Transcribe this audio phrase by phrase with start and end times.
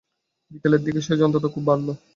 [0.51, 1.87] বিকেলের দিকে সেই যন্ত্রণা খুব বাড়ল।